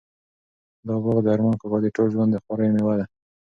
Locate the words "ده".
2.99-3.05